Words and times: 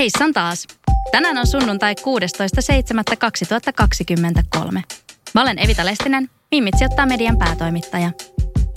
Heissan 0.00 0.32
taas. 0.32 0.66
Tänään 1.12 1.38
on 1.38 1.46
sunnuntai 1.46 1.94
16.7.2023. 2.00 4.82
Mä 5.34 5.42
olen 5.42 5.58
Evita 5.58 5.86
Lestinen, 5.86 6.30
Mimmitsi 6.50 6.84
ottaa 6.84 7.06
median 7.06 7.38
päätoimittaja. 7.38 8.10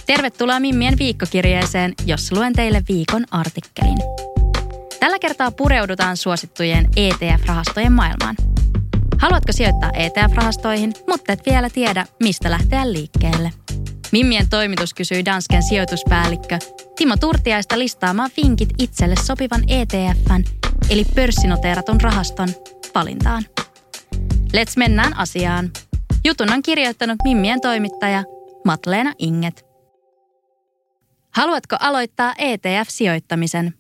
Tervetuloa 0.06 0.60
Mimmien 0.60 0.98
viikkokirjeeseen, 1.00 1.94
jossa 2.06 2.36
luen 2.36 2.54
teille 2.54 2.84
viikon 2.90 3.26
artikkelin. 3.32 3.98
Tällä 5.00 5.20
kertaa 5.20 5.52
pureudutaan 5.52 6.18
suosittujen 6.18 6.88
ETF-rahastojen 6.96 7.92
maailmaan. 7.92 8.36
Haluatko 9.18 9.52
sijoittaa 9.52 9.92
ETF-rahastoihin, 9.92 10.94
mutta 11.08 11.34
et 11.34 11.46
vielä 11.46 11.70
tiedä, 11.70 12.06
mistä 12.24 12.52
lähteä 12.52 12.94
liikkeelle? 12.94 13.52
Mimmien 14.12 14.50
toimitus 14.50 14.94
kysyi 14.94 15.26
Dansken 15.26 15.64
sijoituspäällikkö 15.64 16.60
Timo 16.96 17.18
Turtiaista 17.18 17.80
listaamaan 17.80 18.32
vinkit 18.38 18.70
itselle 18.80 19.16
sopivan 19.26 19.64
ETFn, 19.68 20.63
eli 20.94 21.06
pörssinoteeratun 21.16 22.02
rahaston, 22.02 22.50
valintaan. 22.96 23.44
Let's 24.32 24.74
mennään 24.78 25.18
asiaan. 25.18 25.72
Jutun 26.26 26.54
on 26.54 26.64
kirjoittanut 26.64 27.18
Mimmien 27.24 27.62
toimittaja 27.62 28.24
Matleena 28.66 29.14
Inget. 29.20 29.66
Haluatko 31.30 31.76
aloittaa 31.80 32.34
ETF-sijoittamisen? 32.38 33.74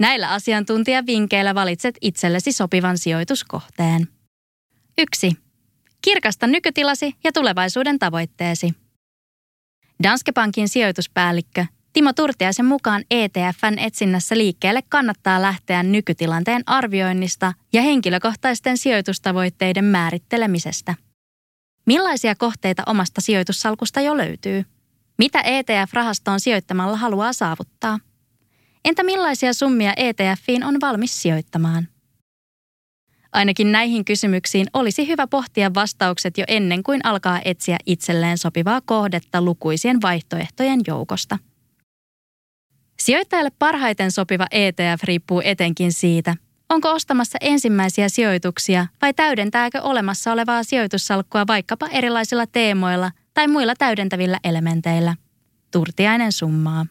Näillä 0.00 0.30
asiantuntijavinkkeillä 0.30 1.54
valitset 1.54 1.94
itsellesi 2.00 2.52
sopivan 2.52 2.98
sijoituskohteen. 2.98 4.08
1. 4.98 5.32
Kirkasta 6.02 6.46
nykytilasi 6.46 7.14
ja 7.24 7.32
tulevaisuuden 7.32 7.98
tavoitteesi. 7.98 8.74
Danske 10.02 10.32
Bankin 10.32 10.68
sijoituspäällikkö 10.68 11.66
Timo 11.92 12.12
Turtiaisen 12.12 12.66
mukaan 12.66 13.04
ETFn 13.10 13.78
etsinnässä 13.78 14.36
liikkeelle 14.38 14.80
kannattaa 14.88 15.42
lähteä 15.42 15.82
nykytilanteen 15.82 16.62
arvioinnista 16.66 17.52
ja 17.72 17.82
henkilökohtaisten 17.82 18.78
sijoitustavoitteiden 18.78 19.84
määrittelemisestä. 19.84 20.94
Millaisia 21.86 22.34
kohteita 22.34 22.82
omasta 22.86 23.20
sijoitussalkusta 23.20 24.00
jo 24.00 24.16
löytyy? 24.16 24.64
Mitä 25.18 25.40
ETF-rahastoon 25.40 26.40
sijoittamalla 26.40 26.96
haluaa 26.96 27.32
saavuttaa? 27.32 27.98
Entä 28.84 29.02
millaisia 29.02 29.52
summia 29.52 29.92
ETFiin 29.96 30.64
on 30.64 30.80
valmis 30.80 31.22
sijoittamaan? 31.22 31.88
Ainakin 33.32 33.72
näihin 33.72 34.04
kysymyksiin 34.04 34.66
olisi 34.72 35.08
hyvä 35.08 35.26
pohtia 35.26 35.74
vastaukset 35.74 36.38
jo 36.38 36.44
ennen 36.48 36.82
kuin 36.82 37.00
alkaa 37.04 37.40
etsiä 37.44 37.76
itselleen 37.86 38.38
sopivaa 38.38 38.80
kohdetta 38.80 39.42
lukuisien 39.42 40.02
vaihtoehtojen 40.02 40.80
joukosta. 40.86 41.38
Sijoittajalle 43.02 43.50
parhaiten 43.58 44.10
sopiva 44.10 44.46
ETF 44.50 45.02
riippuu 45.02 45.42
etenkin 45.44 45.92
siitä, 45.92 46.34
onko 46.68 46.90
ostamassa 46.90 47.38
ensimmäisiä 47.40 48.08
sijoituksia 48.08 48.86
vai 49.02 49.14
täydentääkö 49.14 49.82
olemassa 49.82 50.32
olevaa 50.32 50.62
sijoitussalkkua 50.62 51.46
vaikkapa 51.46 51.86
erilaisilla 51.86 52.46
teemoilla 52.46 53.10
tai 53.34 53.48
muilla 53.48 53.74
täydentävillä 53.78 54.38
elementeillä. 54.44 55.16
Turtiainen 55.70 56.32
summaa. 56.32 56.86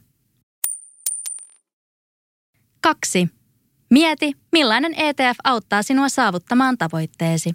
2. 2.81 3.29
Mieti, 3.89 4.33
millainen 4.51 4.93
ETF 4.97 5.39
auttaa 5.43 5.83
sinua 5.83 6.09
saavuttamaan 6.09 6.77
tavoitteesi. 6.77 7.53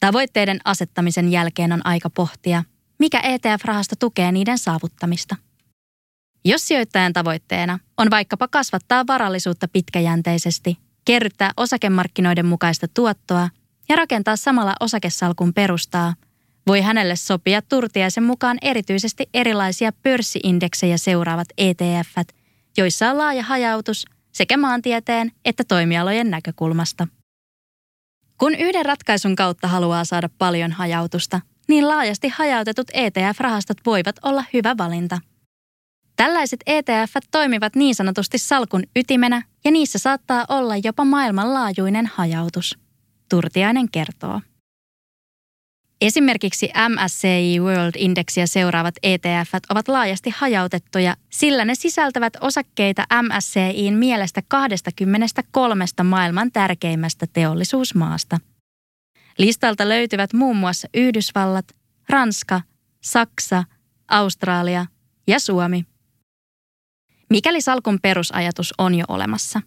Tavoitteiden 0.00 0.60
asettamisen 0.64 1.32
jälkeen 1.32 1.72
on 1.72 1.86
aika 1.86 2.10
pohtia, 2.10 2.64
mikä 2.98 3.20
ETF-rahasto 3.20 3.96
tukee 3.98 4.32
niiden 4.32 4.58
saavuttamista. 4.58 5.36
Jos 6.48 6.68
sijoittajan 6.68 7.12
tavoitteena 7.12 7.78
on 7.96 8.10
vaikkapa 8.10 8.48
kasvattaa 8.48 9.06
varallisuutta 9.06 9.68
pitkäjänteisesti, 9.68 10.76
kerryttää 11.04 11.50
osakemarkkinoiden 11.56 12.46
mukaista 12.46 12.86
tuottoa 12.94 13.48
ja 13.88 13.96
rakentaa 13.96 14.36
samalla 14.36 14.74
osakesalkun 14.80 15.54
perustaa, 15.54 16.14
voi 16.66 16.80
hänelle 16.80 17.16
sopia 17.16 17.62
turtiaisen 17.62 18.24
mukaan 18.24 18.58
erityisesti 18.62 19.28
erilaisia 19.34 19.92
pörssiindeksejä 19.92 20.98
seuraavat 20.98 21.48
ETFt, 21.58 22.32
joissa 22.76 23.10
on 23.10 23.18
laaja 23.18 23.42
hajautus 23.42 24.04
sekä 24.32 24.56
maantieteen 24.56 25.32
että 25.44 25.64
toimialojen 25.68 26.30
näkökulmasta. 26.30 27.08
Kun 28.38 28.54
yhden 28.54 28.86
ratkaisun 28.86 29.36
kautta 29.36 29.68
haluaa 29.68 30.04
saada 30.04 30.28
paljon 30.38 30.72
hajautusta, 30.72 31.40
niin 31.68 31.88
laajasti 31.88 32.28
hajautetut 32.28 32.86
ETF-rahastot 32.92 33.78
voivat 33.86 34.16
olla 34.22 34.44
hyvä 34.52 34.74
valinta– 34.78 35.20
Tällaiset 36.16 36.60
ETF 36.66 37.16
toimivat 37.30 37.76
niin 37.76 37.94
sanotusti 37.94 38.38
salkun 38.38 38.82
ytimenä 38.96 39.42
ja 39.64 39.70
niissä 39.70 39.98
saattaa 39.98 40.44
olla 40.48 40.74
jopa 40.84 41.04
maailmanlaajuinen 41.04 42.10
hajautus. 42.14 42.78
Turtiainen 43.28 43.90
kertoo. 43.90 44.40
Esimerkiksi 46.00 46.70
MSCI 46.88 47.60
World 47.60 47.94
Indexia 47.96 48.46
seuraavat 48.46 48.94
ETF 49.02 49.54
ovat 49.70 49.88
laajasti 49.88 50.30
hajautettuja, 50.36 51.16
sillä 51.30 51.64
ne 51.64 51.74
sisältävät 51.74 52.32
osakkeita 52.40 53.04
MSCIin 53.22 53.94
mielestä 53.94 54.42
23 54.48 55.84
maailman 56.04 56.52
tärkeimmästä 56.52 57.26
teollisuusmaasta. 57.32 58.38
Listalta 59.38 59.88
löytyvät 59.88 60.32
muun 60.32 60.56
muassa 60.56 60.88
Yhdysvallat, 60.94 61.64
Ranska, 62.08 62.60
Saksa, 63.02 63.64
Australia 64.08 64.86
ja 65.26 65.40
Suomi. 65.40 65.84
Mikäli 67.30 67.60
salkun 67.60 67.98
perusajatus 68.02 68.74
on 68.78 68.94
jo 68.94 69.04
olemassa, 69.08 69.62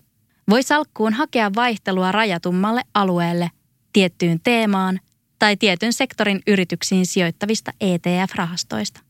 voi 0.50 0.64
salkkuun 0.64 1.14
hakea 1.14 1.52
vaihtelua 1.56 2.12
rajatummalle 2.12 2.82
alueelle, 2.94 3.52
tiettyyn 3.94 4.40
teemaan 4.44 5.00
tai 5.40 5.58
tietyn 5.58 5.94
sektorin 5.94 6.42
yrityksiin 6.48 7.06
sijoittavista 7.06 7.72
ETF-rahastoista. 7.82 9.02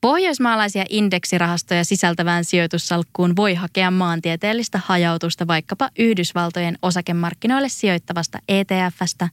Pohjoismaalaisia 0.00 0.84
indeksirahastoja 0.88 1.84
sisältävään 1.84 2.44
sijoitussalkkuun 2.44 3.36
voi 3.36 3.54
hakea 3.54 3.90
maantieteellistä 3.90 4.80
hajautusta 4.84 5.46
vaikkapa 5.46 5.90
Yhdysvaltojen 5.98 6.78
osakemarkkinoille 6.82 7.68
sijoittavasta 7.68 8.38
ETFstä 8.48 9.28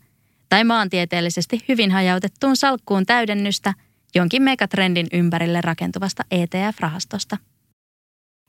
tai 0.50 0.64
maantieteellisesti 0.64 1.66
hyvin 1.68 1.92
hajautettuun 1.92 2.58
salkkuun 2.58 3.06
täydennystä 3.06 3.74
jonkin 4.16 4.44
megatrendin 4.44 5.08
ympärille 5.14 5.62
rakentuvasta 5.62 6.24
ETF-rahastosta. 6.32 7.51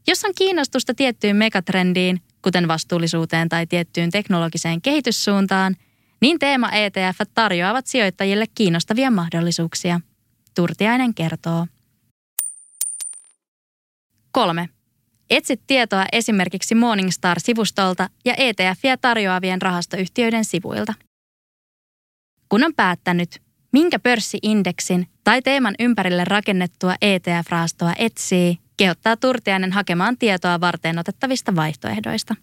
Jos 0.07 0.25
on 0.25 0.33
kiinnostusta 0.35 0.95
tiettyyn 0.95 1.37
megatrendiin, 1.37 2.21
kuten 2.43 2.69
vastuullisuuteen 2.69 3.49
tai 3.49 3.67
tiettyyn 3.67 4.11
teknologiseen 4.11 4.83
kehityssuuntaan, 4.83 5.77
niin 6.21 6.39
teema 6.39 6.71
ETF 6.71 7.21
tarjoavat 7.35 7.87
sijoittajille 7.87 8.45
kiinnostavia 8.55 9.11
mahdollisuuksia. 9.11 10.01
Turtiainen 10.55 11.15
kertoo. 11.15 11.67
3. 14.33 14.69
Etsit 15.31 15.61
tietoa 15.67 16.05
esimerkiksi 16.13 16.75
Morningstar-sivustolta 16.75 18.09
ja 18.25 18.35
ETFiä 18.37 18.97
tarjoavien 18.97 19.63
rahastoyhtiöiden 19.63 20.45
sivuilta. 20.45 20.95
Kun 22.49 22.65
on 22.65 22.75
päättänyt, 22.75 23.43
minkä 23.73 23.99
pörssiindeksin 23.99 25.07
tai 25.25 25.43
teeman 25.43 25.75
ympärille 25.79 26.25
rakennettua 26.25 26.95
ETF-rahastoa 27.03 27.93
etsii, 27.99 28.59
kehottaa 28.83 29.17
Turtiainen 29.17 29.73
hakemaan 29.73 30.19
tietoa 30.19 30.61
varten 30.61 30.99
otettavista 30.99 31.57
vaihtoehdoista. 31.57 32.35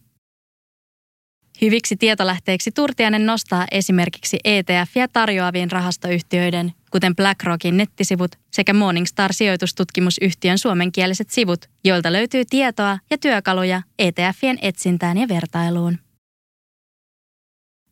Hyviksi 1.62 1.96
tietolähteiksi 1.98 2.72
Turtiainen 2.72 3.26
nostaa 3.26 3.66
esimerkiksi 3.72 4.38
ETF- 4.48 4.92
ja 4.96 5.08
tarjoavien 5.08 5.72
rahastoyhtiöiden, 5.72 6.74
kuten 6.92 7.16
BlackRockin 7.16 7.78
nettisivut 7.78 8.32
sekä 8.52 8.74
Morningstar-sijoitustutkimusyhtiön 8.74 10.58
suomenkieliset 10.58 11.30
sivut, 11.30 11.66
joilta 11.84 12.12
löytyy 12.12 12.44
tietoa 12.50 12.98
ja 13.12 13.18
työkaluja 13.18 13.82
ETFien 14.00 14.60
etsintään 14.62 15.18
ja 15.18 15.28
vertailuun. 15.28 16.00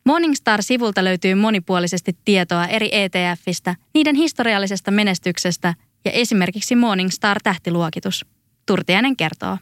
Morningstar-sivulta 0.04 1.04
löytyy 1.04 1.34
monipuolisesti 1.34 2.16
tietoa 2.24 2.66
eri 2.66 2.88
ETFistä, 2.92 3.74
niiden 3.94 4.16
historiallisesta 4.16 4.90
menestyksestä 4.90 5.74
ja 6.04 6.10
esimerkiksi 6.10 6.74
Morningstar-tähtiluokitus. 6.76 8.37
Turtiainen 8.68 9.16
kertoo. 9.16 9.58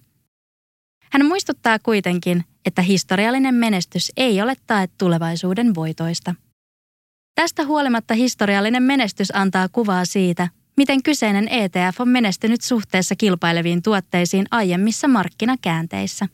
Hän 1.13 1.27
muistuttaa 1.27 1.79
kuitenkin, 1.79 2.45
että 2.65 2.83
historiallinen 2.83 3.55
menestys 3.55 4.13
ei 4.17 4.43
ole 4.43 4.57
tae 4.67 4.89
tulevaisuuden 4.99 5.75
voitoista. 5.75 6.35
Tästä 7.35 7.65
huolimatta 7.65 8.15
historiallinen 8.15 8.83
menestys 8.83 9.37
antaa 9.37 9.69
kuvaa 9.69 10.05
siitä, 10.05 10.49
miten 10.77 11.03
kyseinen 11.03 11.49
ETF 11.49 12.01
on 12.01 12.09
menestynyt 12.09 12.61
suhteessa 12.61 13.17
kilpaileviin 13.17 13.83
tuotteisiin 13.83 14.47
aiemmissa 14.51 15.09
markkinakäänteissä. 15.09 16.29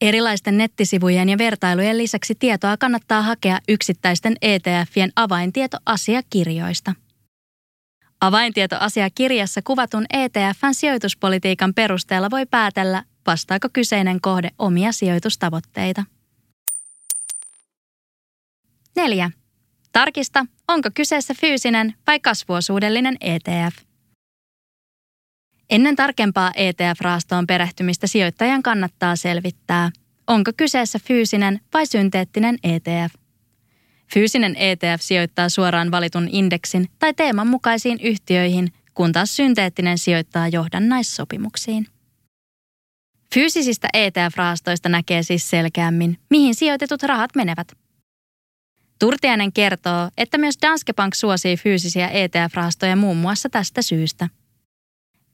Erilaisten 0.00 0.58
nettisivujen 0.58 1.28
ja 1.28 1.38
vertailujen 1.38 1.98
lisäksi 1.98 2.34
tietoa 2.34 2.76
kannattaa 2.76 3.22
hakea 3.22 3.58
yksittäisten 3.68 4.36
ETFien 4.42 5.12
avaintietoasiakirjoista. 5.16 6.94
Avaintietoasiakirjassa 8.20 9.62
kuvatun 9.62 10.06
ETFn 10.10 10.74
sijoituspolitiikan 10.74 11.74
perusteella 11.74 12.30
voi 12.30 12.46
päätellä, 12.46 13.02
vastaako 13.26 13.68
kyseinen 13.72 14.20
kohde 14.20 14.50
omia 14.58 14.92
sijoitustavoitteita. 14.92 16.04
4. 18.96 19.30
Tarkista, 19.92 20.46
onko 20.68 20.88
kyseessä 20.94 21.34
fyysinen 21.40 21.94
vai 22.06 22.20
kasvuosuudellinen 22.20 23.16
ETF. 23.20 23.76
Ennen 25.70 25.96
tarkempaa 25.96 26.52
ETF-rahastoon 26.56 27.46
perehtymistä 27.46 28.06
sijoittajan 28.06 28.62
kannattaa 28.62 29.16
selvittää, 29.16 29.90
onko 30.26 30.50
kyseessä 30.56 30.98
fyysinen 30.98 31.60
vai 31.74 31.86
synteettinen 31.86 32.58
ETF. 32.62 33.25
Fyysinen 34.14 34.56
ETF 34.56 35.00
sijoittaa 35.00 35.48
suoraan 35.48 35.90
valitun 35.90 36.28
indeksin 36.32 36.86
tai 36.98 37.14
teeman 37.14 37.46
mukaisiin 37.46 37.98
yhtiöihin, 38.00 38.72
kun 38.94 39.12
taas 39.12 39.36
synteettinen 39.36 39.98
sijoittaa 39.98 40.48
johdannaissopimuksiin. 40.48 41.86
Fyysisistä 43.34 43.88
ETF-rahastoista 43.94 44.88
näkee 44.88 45.22
siis 45.22 45.50
selkeämmin, 45.50 46.18
mihin 46.30 46.54
sijoitetut 46.54 47.02
rahat 47.02 47.30
menevät– 47.34 47.72
Turtiainen 48.98 49.52
kertoo, 49.52 50.10
että 50.18 50.38
myös 50.38 50.58
Danske 50.62 50.92
Bank 50.92 51.14
suosii 51.14 51.56
fyysisiä 51.56 52.08
ETF-rahastoja 52.08 52.96
muun 52.96 53.16
muassa 53.16 53.48
tästä 53.48 53.82
syystä. 53.82 54.28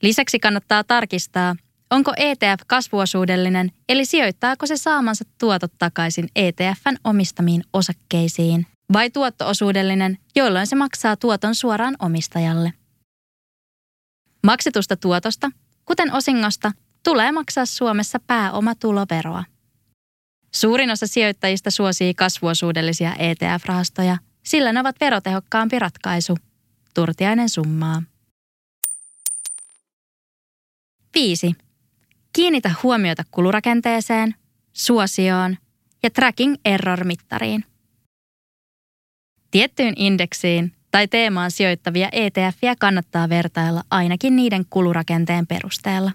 Lisäksi 0.03 0.39
kannattaa 0.39 0.85
tarkistaa, 0.85 1.57
onko 1.93 2.12
ETF 2.17 2.62
kasvuosuudellinen, 2.67 3.73
eli 3.89 4.05
sijoittaako 4.05 4.67
se 4.67 4.77
saamansa 4.77 5.25
tuotot 5.39 5.73
takaisin 5.79 6.29
ETFn 6.37 6.97
omistamiin 7.05 7.65
osakkeisiin, 7.73 8.67
vai 8.93 9.11
tuottoosuudellinen, 9.11 10.19
jolloin 10.37 10.67
se 10.67 10.77
maksaa 10.77 11.17
tuoton 11.17 11.55
suoraan 11.55 11.97
omistajalle. 11.99 12.73
Maksetusta 14.43 14.97
tuotosta, 14.97 15.50
kuten 15.85 16.12
osingosta, 16.12 16.73
tulee 17.03 17.33
maksaa 17.33 17.67
Suomessa 17.67 18.19
pääomatuloveroa. 18.27 19.45
Suurin 20.55 20.91
osa 20.91 21.06
sijoittajista 21.06 21.71
suosii 21.71 22.15
kasvuosuudellisia 22.15 23.12
ETF-rahastoja, 23.12 24.17
sillä 24.43 24.73
ne 24.73 24.81
ovat 24.81 24.97
verotehokkaampi 25.00 25.79
ratkaisu. 25.79 26.38
Turtiainen 26.95 27.49
summaa. 27.49 28.03
5. 31.15 31.56
Kiinnitä 32.32 32.70
huomiota 32.82 33.23
kulurakenteeseen, 33.31 34.34
suosioon 34.73 35.56
ja 36.02 36.11
tracking 36.11 36.55
error-mittariin. 36.64 37.64
Tiettyyn 39.50 39.94
indeksiin 39.96 40.73
tai 40.90 41.08
teemaan 41.08 41.50
sijoittavia 41.50 42.08
ETFiä 42.12 42.75
kannattaa 42.81 43.29
vertailla 43.29 43.82
ainakin 43.90 44.37
niiden 44.37 44.64
kulurakenteen 44.70 45.46
perusteella. 45.46 46.12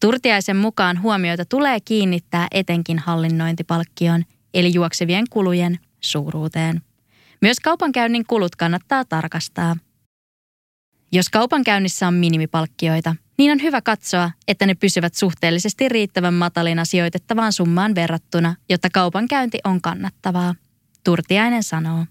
Turtiaisen 0.00 0.56
mukaan 0.56 1.02
huomioita 1.02 1.44
tulee 1.44 1.80
kiinnittää 1.80 2.46
etenkin 2.50 2.98
hallinnointipalkkion, 2.98 4.24
eli 4.54 4.74
juoksevien 4.74 5.24
kulujen, 5.30 5.78
suuruuteen. 6.00 6.82
Myös 7.42 7.60
kaupankäynnin 7.60 8.24
kulut 8.26 8.56
kannattaa 8.56 9.04
tarkastaa. 9.04 9.76
Jos 11.12 11.28
kaupankäynnissä 11.28 12.08
on 12.08 12.14
minimipalkkioita, 12.14 13.16
niin 13.42 13.52
on 13.52 13.62
hyvä 13.62 13.80
katsoa, 13.80 14.30
että 14.48 14.66
ne 14.66 14.74
pysyvät 14.74 15.14
suhteellisesti 15.14 15.88
riittävän 15.88 16.34
matalina 16.34 16.84
sijoitettavaan 16.84 17.52
summaan 17.52 17.94
verrattuna, 17.94 18.54
jotta 18.68 18.88
kaupankäynti 18.90 19.58
on 19.64 19.80
kannattavaa. 19.80 20.54
Turtiainen 21.04 21.62
sanoo. 21.62 22.06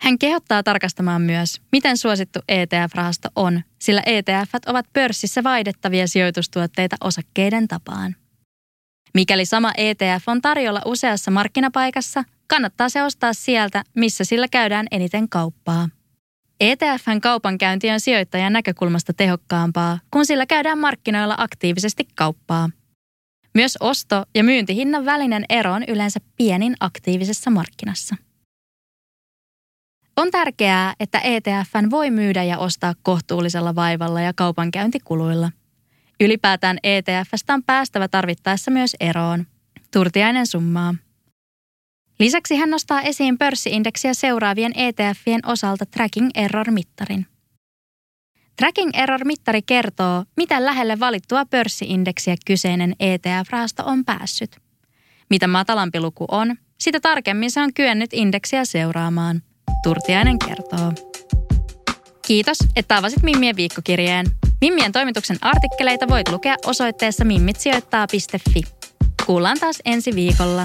Hän 0.00 0.18
kehottaa 0.18 0.62
tarkastamaan 0.62 1.22
myös, 1.22 1.60
miten 1.72 1.96
suosittu 1.96 2.38
ETF-rahasto 2.48 3.28
on, 3.36 3.60
sillä 3.78 4.02
ETF 4.06 4.54
ovat 4.66 4.86
pörssissä 4.92 5.44
vaihdettavia 5.44 6.08
sijoitustuotteita 6.08 6.96
osakkeiden 7.00 7.68
tapaan. 7.68 8.16
Mikäli 9.14 9.44
sama 9.44 9.72
ETF 9.76 10.28
on 10.28 10.42
tarjolla 10.42 10.82
useassa 10.84 11.30
markkinapaikassa, 11.30 12.24
kannattaa 12.46 12.88
se 12.88 13.02
ostaa 13.02 13.32
sieltä, 13.32 13.84
missä 13.94 14.24
sillä 14.24 14.48
käydään 14.48 14.86
eniten 14.90 15.28
kauppaa. 15.28 15.88
ETFn 16.60 17.20
kaupankäynti 17.20 17.90
on 17.90 18.00
sijoittajan 18.00 18.52
näkökulmasta 18.52 19.12
tehokkaampaa, 19.12 19.98
kun 20.10 20.26
sillä 20.26 20.46
käydään 20.46 20.78
markkinoilla 20.78 21.34
aktiivisesti 21.38 22.08
kauppaa. 22.14 22.70
Myös 23.54 23.76
osto- 23.80 24.24
ja 24.34 24.44
myyntihinnan 24.44 25.04
välinen 25.04 25.44
ero 25.48 25.72
on 25.72 25.84
yleensä 25.88 26.20
pienin 26.36 26.74
aktiivisessa 26.80 27.50
markkinassa. 27.50 28.16
On 30.16 30.30
tärkeää, 30.30 30.94
että 31.00 31.18
ETFn 31.18 31.90
voi 31.90 32.10
myydä 32.10 32.42
ja 32.42 32.58
ostaa 32.58 32.94
kohtuullisella 33.02 33.74
vaivalla 33.74 34.20
ja 34.20 34.32
kaupankäyntikuluilla. 34.32 35.50
Ylipäätään 36.20 36.78
ETFstä 36.82 37.54
on 37.54 37.62
päästävä 37.62 38.08
tarvittaessa 38.08 38.70
myös 38.70 38.96
eroon. 39.00 39.46
Turtiainen 39.92 40.46
summaa. 40.46 40.94
Lisäksi 42.18 42.56
hän 42.56 42.70
nostaa 42.70 43.02
esiin 43.02 43.38
pörssiindeksiä 43.38 44.14
seuraavien 44.14 44.72
ETFien 44.74 45.40
osalta 45.46 45.86
Tracking 45.86 46.30
Error-mittarin. 46.34 47.26
Tracking 48.56 48.90
Error-mittari 48.94 49.62
kertoo, 49.62 50.24
miten 50.36 50.64
lähelle 50.64 51.00
valittua 51.00 51.44
pörssiindeksiä 51.44 52.36
kyseinen 52.46 52.94
ETF-rahasto 53.00 53.82
on 53.86 54.04
päässyt. 54.04 54.56
Mitä 55.30 55.46
matalampi 55.46 56.00
luku 56.00 56.24
on, 56.30 56.56
sitä 56.78 57.00
tarkemmin 57.00 57.50
se 57.50 57.60
on 57.60 57.74
kyennyt 57.74 58.10
indeksiä 58.12 58.64
seuraamaan– 58.64 59.42
Turtiainen 59.82 60.38
kertoo. 60.38 60.92
Kiitos, 62.26 62.58
että 62.76 62.96
avasit 62.96 63.22
Mimmien 63.22 63.56
viikkokirjeen. 63.56 64.26
Mimmien 64.60 64.92
toimituksen 64.92 65.36
artikkeleita 65.40 66.08
voit 66.08 66.28
lukea 66.28 66.56
osoitteessa 66.66 67.24
mimmitsijoittaa.fi. 67.24 68.62
Kuullaan 69.26 69.58
taas 69.60 69.78
ensi 69.84 70.14
viikolla. 70.14 70.64